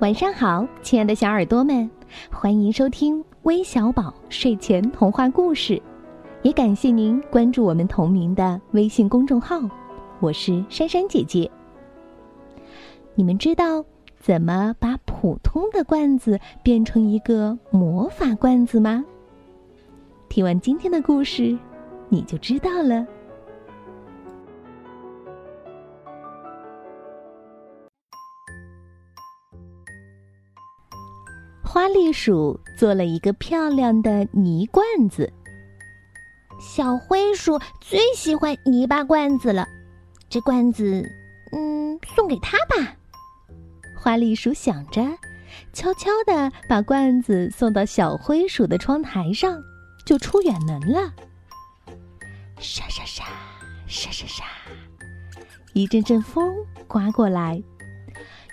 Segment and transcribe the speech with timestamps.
[0.00, 1.90] 晚上好，亲爱的小耳朵们，
[2.30, 5.82] 欢迎收听微小宝睡前童话故事，
[6.42, 9.60] 也感谢您关注我们同名的微信公众号。
[10.20, 11.50] 我是珊珊姐姐。
[13.16, 13.84] 你们知道
[14.20, 19.04] 怎么把普通的罐子变成一个魔法罐子吗？
[20.28, 21.58] 听完今天的故事，
[22.08, 23.04] 你就知道了。
[31.78, 35.32] 花栗鼠做了一个漂亮的泥罐子。
[36.60, 39.64] 小灰鼠最喜欢泥巴罐子了，
[40.28, 41.08] 这罐子，
[41.52, 42.96] 嗯，送给他吧。
[43.96, 45.06] 花栗鼠想着，
[45.72, 49.62] 悄悄地把罐子送到小灰鼠的窗台上，
[50.04, 51.14] 就出远门了。
[52.58, 53.22] 沙沙沙，
[53.86, 54.44] 沙沙沙，
[55.74, 56.56] 一阵阵风
[56.88, 57.62] 刮过来。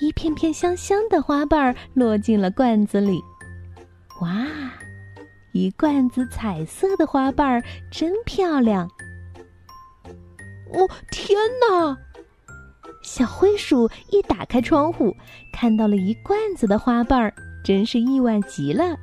[0.00, 3.22] 一片片香香的花瓣儿落进了罐子里，
[4.22, 4.46] 哇！
[5.52, 8.88] 一罐子彩色的花瓣儿真漂亮。
[10.72, 11.98] 哦，天哪！
[13.02, 15.14] 小灰鼠一打开窗户，
[15.52, 17.34] 看到了一罐子的花瓣儿，
[17.64, 18.96] 真是意外极了。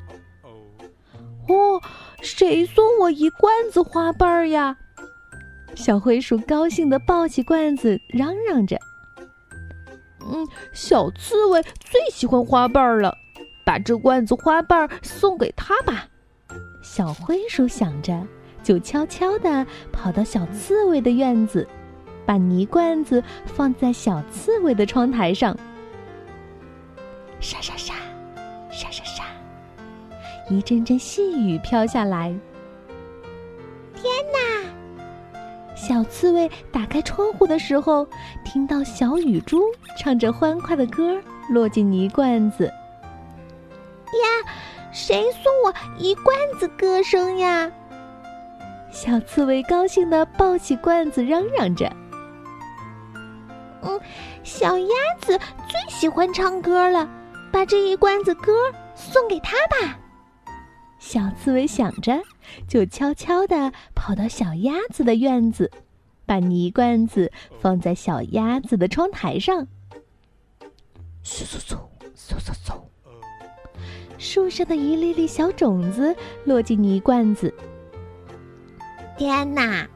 [1.48, 1.82] 哦，
[2.22, 4.78] 谁送我一罐子花瓣儿呀？
[5.76, 8.80] 小灰鼠高兴地抱起罐子，嚷嚷着。
[10.32, 13.16] 嗯，小刺猬最喜欢花瓣了，
[13.66, 16.08] 把这罐子花瓣送给他吧。
[16.84, 18.26] 小灰鼠想着，
[18.64, 21.68] 就悄悄地跑到小刺猬的院子，
[22.26, 25.58] 把泥罐子放在小刺猬的窗台上。
[27.40, 27.94] 沙沙沙，
[28.72, 29.24] 沙沙沙，
[30.50, 32.34] 一阵阵细雨飘下来。
[35.88, 38.06] 小刺猬打开窗户的时候，
[38.44, 39.64] 听到小雨珠
[39.98, 41.18] 唱着欢快的歌
[41.50, 42.66] 落进泥罐子。
[42.66, 44.52] 呀，
[44.92, 47.72] 谁送我一罐子歌声呀？
[48.92, 51.90] 小刺猬高兴地抱起罐子，嚷嚷着
[53.82, 53.98] ：“嗯，
[54.44, 57.08] 小鸭子最喜欢唱歌了，
[57.50, 58.52] 把这一罐子歌
[58.94, 59.98] 送给他吧。”
[61.00, 62.22] 小刺猬想着，
[62.68, 65.72] 就悄悄地跑到小鸭子的院子，
[66.26, 69.68] 把泥罐子放在小鸭子的窗台上。
[71.24, 71.78] 嗖嗖嗖，
[72.16, 72.82] 嗖嗖嗖，
[74.18, 76.16] 树上的一粒粒小种子
[76.46, 77.54] 落进泥罐子。
[79.18, 79.88] 天哪！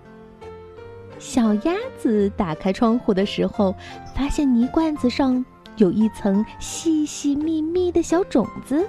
[1.20, 3.76] 小鸭子打开窗户的时候，
[4.16, 5.44] 发现泥罐子上
[5.78, 8.88] 有一层细细密密的小种子。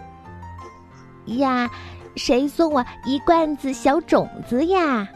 [1.27, 1.71] 呀！
[2.17, 5.09] 谁送我一罐子小种子呀？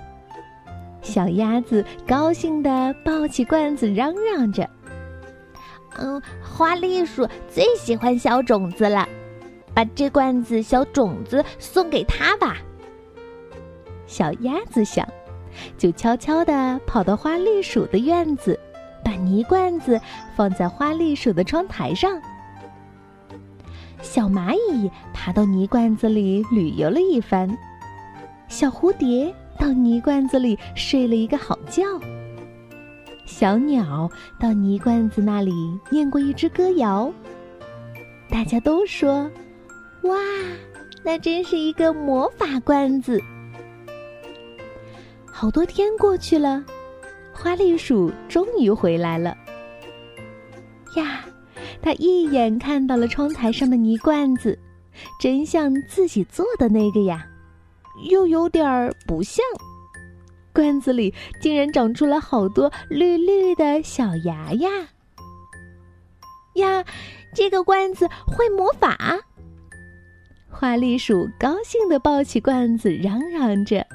[1.03, 4.69] 小鸭子高兴地抱起罐子，嚷嚷着
[5.99, 9.09] ：“嗯，花栗鼠最喜欢小种子了，
[9.73, 12.57] 把这罐子小种子送给他吧。”
[14.07, 15.07] 小鸭子想，
[15.79, 18.59] 就悄悄地跑到花栗鼠的院子，
[19.05, 20.01] 把泥罐子
[20.35, 22.21] 放在花栗鼠的窗台上。
[24.07, 27.51] 小蚂蚁爬到泥罐子里旅游了一番，
[28.47, 31.83] 小蝴蝶到泥罐子里睡了一个好觉，
[33.27, 34.09] 小鸟
[34.39, 35.53] 到泥罐子那里
[35.91, 37.13] 念过一支歌谣。
[38.31, 39.29] 大家都说
[40.05, 40.17] ：“哇，
[41.03, 43.21] 那真是一个魔法罐子！”
[45.27, 46.65] 好多天过去了，
[47.33, 49.37] 花栗鼠终于回来了。
[51.87, 54.59] 他一眼看到了窗台上的泥罐子，
[55.21, 57.25] 真像自己做的那个呀，
[58.11, 59.45] 又有点儿不像。
[60.53, 64.69] 罐子里竟然长出了好多绿绿的小芽芽。
[66.55, 66.85] 呀，
[67.33, 68.99] 这个罐子会魔法！
[70.51, 73.87] 花栗鼠高兴地抱起罐子，嚷嚷着：“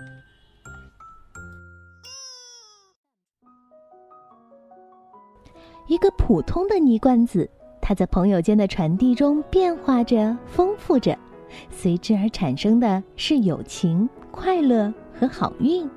[5.88, 7.49] 一个普通的泥罐子。”
[7.81, 11.17] 它在朋友间的传递中变化着、丰富着，
[11.69, 15.89] 随之而产生的是友情、快乐和好运。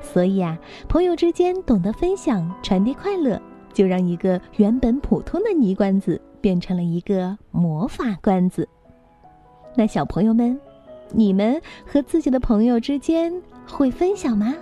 [0.00, 3.40] 所以啊，朋友之间懂得分享、传递快乐，
[3.72, 8.68] 就让一个原本普通的泥罐子变成了一个魔法罐子。
[9.74, 10.58] 那小朋友们，
[11.12, 13.32] 你们和自己的朋友之间
[13.66, 14.54] 会分享吗？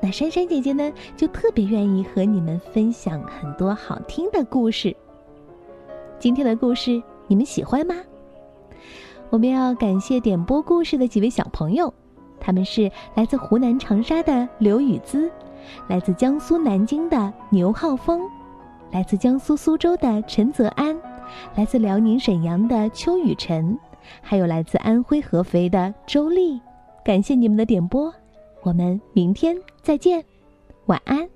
[0.00, 4.96] 那珊珊姐姐呢，就特别愿意和你们分享很多好听的故事。
[6.18, 7.94] 今天的故事你们喜欢吗？
[9.30, 11.92] 我们要感谢点播故事的几位小朋友，
[12.40, 15.30] 他们是来自湖南长沙的刘雨姿，
[15.88, 18.22] 来自江苏南京的牛浩峰，
[18.90, 20.96] 来自江苏苏州的陈泽安，
[21.56, 23.78] 来自辽宁沈阳的邱雨辰，
[24.22, 26.60] 还有来自安徽合肥的周丽。
[27.04, 28.12] 感谢你们的点播，
[28.62, 30.24] 我们明天再见，
[30.86, 31.28] 晚安。